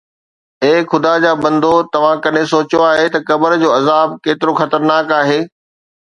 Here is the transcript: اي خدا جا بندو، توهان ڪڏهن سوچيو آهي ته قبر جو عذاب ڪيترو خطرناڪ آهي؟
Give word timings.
اي 0.67 0.73
خدا 0.91 1.11
جا 1.25 1.33
بندو، 1.41 1.73
توهان 1.95 2.23
ڪڏهن 2.23 2.47
سوچيو 2.53 2.81
آهي 2.85 3.03
ته 3.15 3.19
قبر 3.27 3.53
جو 3.65 3.69
عذاب 3.75 4.15
ڪيترو 4.29 4.55
خطرناڪ 4.61 5.13
آهي؟ 5.19 5.37